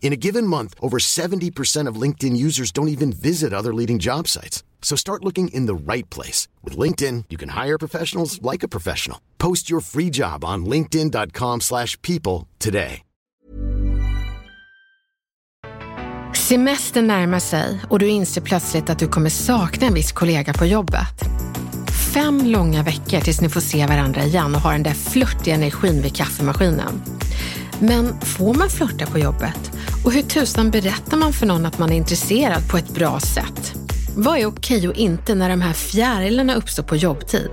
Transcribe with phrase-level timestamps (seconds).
[0.00, 4.26] In a given month, over 70% of LinkedIn users don't even visit other leading job
[4.26, 4.64] sites.
[4.80, 6.48] So start looking in the right place.
[6.64, 9.18] With LinkedIn, you can hire professionals like a professional.
[9.38, 13.02] Post your free job on linkedin.com slash people today.
[16.48, 20.66] Semestern närmar sig och du inser plötsligt att du kommer sakna en viss kollega på
[20.66, 21.24] jobbet.
[22.14, 26.02] Fem långa veckor tills ni får se varandra igen och har den där flörtiga energin
[26.02, 27.02] vid kaffemaskinen.
[27.80, 29.77] Men får man flörta på jobbet?
[30.08, 33.74] Och hur tusan berättar man för någon att man är intresserad på ett bra sätt?
[34.16, 37.50] Vad är okej och inte när de här fjärilarna uppstår på jobbtid?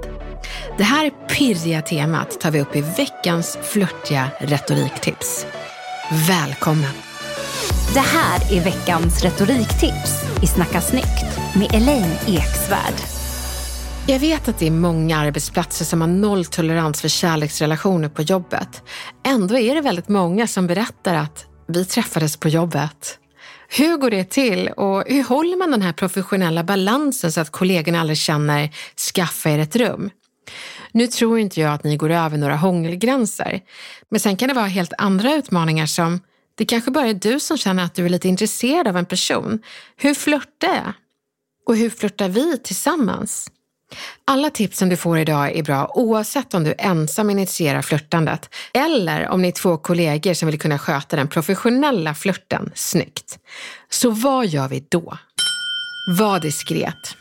[0.78, 5.46] Det här pirriga temat tar vi upp i veckans flörtiga retoriktips.
[6.28, 6.92] Välkommen!
[7.94, 12.96] Det här är veckans retoriktips i Snacka snyggt med Elaine Eksvärd.
[14.08, 18.84] Jag vet att det är många arbetsplatser som har nolltolerans för kärleksrelationer på jobbet.
[19.26, 23.20] Ändå är det väldigt många som berättar att vi träffades på jobbet.
[23.68, 28.00] Hur går det till och hur håller man den här professionella balansen så att kollegorna
[28.00, 28.70] aldrig känner
[29.14, 30.10] skaffa er ett rum?
[30.92, 33.62] Nu tror inte jag att ni går över några hångelgränser,
[34.10, 36.20] men sen kan det vara helt andra utmaningar som
[36.56, 39.60] det kanske bara är du som känner att du är lite intresserad av en person.
[39.96, 40.94] Hur flörtar jag?
[41.66, 43.52] Och hur flörtar vi tillsammans?
[44.26, 49.42] Alla tipsen du får idag är bra oavsett om du ensam initierar flörtandet eller om
[49.42, 53.40] ni är två kollegor som vill kunna sköta den professionella flörten snyggt.
[53.90, 55.18] Så vad gör vi då?
[56.18, 57.18] Var diskret.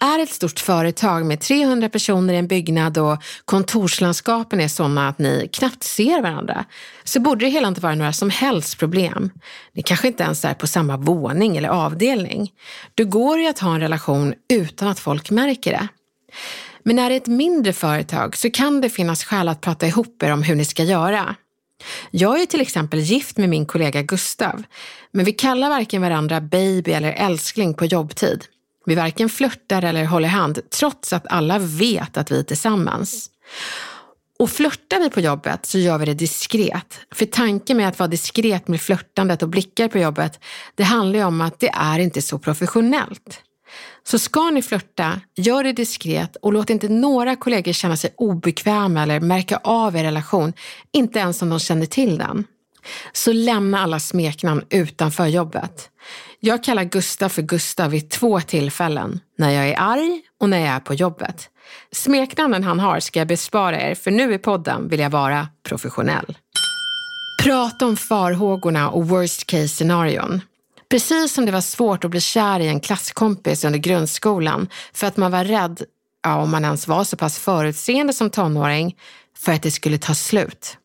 [0.00, 5.18] Är ett stort företag med 300 personer i en byggnad och kontorslandskapen är sådana att
[5.18, 6.64] ni knappt ser varandra
[7.04, 9.30] så borde det hela inte vara några som helst problem.
[9.72, 12.52] Ni kanske inte ens är på samma våning eller avdelning.
[12.94, 15.88] Det går ju att ha en relation utan att folk märker det.
[16.82, 20.32] Men är det ett mindre företag så kan det finnas skäl att prata ihop er
[20.32, 21.36] om hur ni ska göra.
[22.10, 24.62] Jag är till exempel gift med min kollega Gustav,
[25.12, 28.44] men vi kallar varken varandra baby eller älskling på jobbtid.
[28.86, 33.30] Vi varken flörtar eller håller hand, trots att alla vet att vi är tillsammans.
[34.38, 37.00] Och flörtar vi på jobbet så gör vi det diskret.
[37.14, 40.40] För tanken med att vara diskret med flörtandet och blickar på jobbet,
[40.74, 43.42] det handlar ju om att det är inte så professionellt.
[44.04, 49.02] Så ska ni flörta, gör det diskret och låt inte några kollegor känna sig obekväma
[49.02, 50.52] eller märka av er relation,
[50.92, 52.44] inte ens om de känner till den.
[53.12, 55.90] Så lämna alla smeknamn utanför jobbet.
[56.40, 60.68] Jag kallar Gustav för Gustav vid två tillfällen, när jag är arg och när jag
[60.68, 61.50] är på jobbet.
[61.92, 66.38] Smeknamnen han har ska jag bespara er, för nu i podden vill jag vara professionell.
[67.42, 70.40] Prata om farhågorna och worst case scenarion.
[70.90, 75.16] Precis som det var svårt att bli kär i en klasskompis under grundskolan för att
[75.16, 75.82] man var rädd,
[76.22, 78.96] ja, om man ens var så pass förutseende som tonåring,
[79.38, 80.78] för att det skulle ta slut.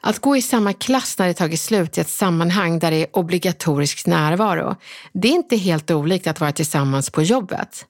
[0.00, 3.16] Att gå i samma klass när det tagit slut i ett sammanhang där det är
[3.16, 4.76] obligatorisk närvaro,
[5.12, 7.86] det är inte helt olikt att vara tillsammans på jobbet.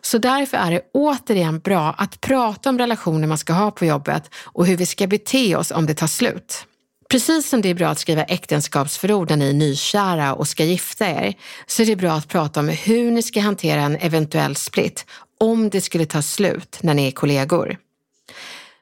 [0.00, 4.34] Så därför är det återigen bra att prata om relationer man ska ha på jobbet
[4.44, 6.66] och hur vi ska bete oss om det tar slut.
[7.10, 11.06] Precis som det är bra att skriva äktenskapsförord när ni är nykära och ska gifta
[11.06, 11.34] er,
[11.66, 15.06] så är det bra att prata om hur ni ska hantera en eventuell split
[15.40, 17.76] om det skulle ta slut när ni är kollegor.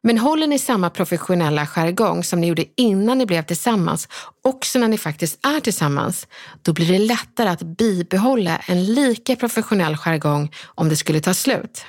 [0.02, 4.08] Men håller ni samma professionella jargong som ni gjorde innan ni blev tillsammans,
[4.42, 6.26] också när ni faktiskt är tillsammans,
[6.62, 11.84] då blir det lättare att bibehålla en lika professionell jargong om det skulle ta slut.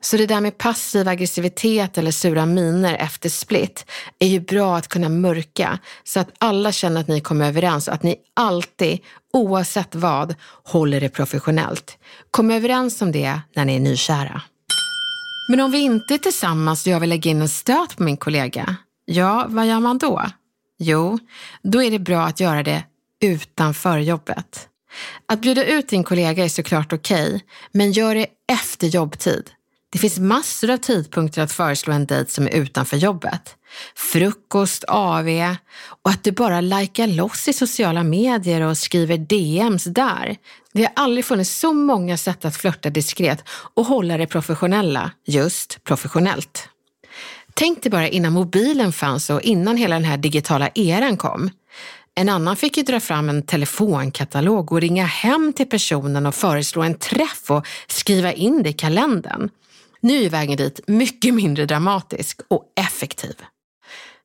[0.00, 3.86] Så det där med passiv aggressivitet eller sura miner efter split
[4.18, 7.94] är ju bra att kunna mörka så att alla känner att ni kommer överens och
[7.94, 8.98] att ni alltid,
[9.32, 10.34] oavsett vad,
[10.64, 11.98] håller det professionellt.
[12.30, 14.42] Kom överens om det när ni är nykära.
[15.48, 18.16] Men om vi inte är tillsammans och jag vill lägga in en stöt på min
[18.16, 20.22] kollega, ja, vad gör man då?
[20.78, 21.18] Jo,
[21.62, 22.84] då är det bra att göra det
[23.22, 24.68] utanför jobbet.
[25.28, 27.40] Att bjuda ut din kollega är såklart okej, okay,
[27.72, 29.50] men gör det efter jobbtid.
[29.96, 33.56] Det finns massor av tidpunkter att föreslå en dejt som är utanför jobbet.
[33.94, 35.28] Frukost, AV
[36.02, 40.36] och att du bara likar loss i sociala medier och skriver DMs där.
[40.72, 45.84] Det har aldrig funnits så många sätt att flörta diskret och hålla det professionella, just
[45.84, 46.68] professionellt.
[47.54, 51.50] Tänk dig bara innan mobilen fanns och innan hela den här digitala eran kom.
[52.14, 56.82] En annan fick ju dra fram en telefonkatalog och ringa hem till personen och föreslå
[56.82, 59.50] en träff och skriva in det i kalendern.
[60.00, 63.34] Nu är vägen dit mycket mindre dramatisk och effektiv.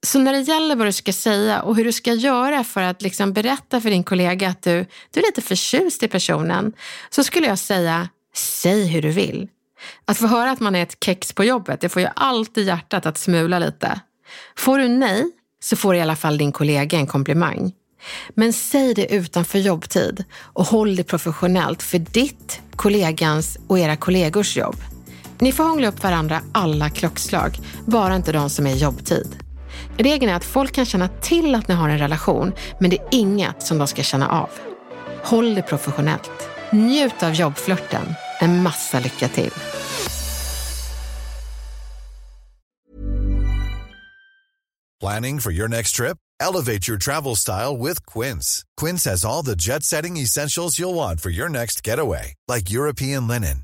[0.03, 3.01] Så när det gäller vad du ska säga och hur du ska göra för att
[3.01, 6.73] liksom berätta för din kollega att du, du är lite förtjust i personen,
[7.09, 9.47] så skulle jag säga, säg hur du vill.
[10.05, 13.05] Att få höra att man är ett kex på jobbet, det får ju alltid hjärtat
[13.05, 13.99] att smula lite.
[14.57, 15.31] Får du nej,
[15.63, 17.73] så får i alla fall din kollega en komplimang.
[18.29, 24.57] Men säg det utanför jobbtid och håll det professionellt för ditt, kollegans och era kollegors
[24.57, 24.75] jobb.
[25.41, 29.35] Ni får hångla upp varandra alla klockslag, bara inte de som är jobbtid.
[29.97, 33.07] Regeln är att folk kan känna till att ni har en relation, men det är
[33.11, 34.49] inget som de ska känna av.
[35.23, 36.31] Håll det professionellt.
[36.71, 38.13] Njut av jobbflörten.
[38.39, 39.51] En massa lycka till.
[44.99, 46.17] Planning for your next trip?
[46.43, 48.63] Elevate your travel style with Quince.
[48.81, 53.63] Quince has all the jet-setting essentials you'll want for your next getaway, like European linen,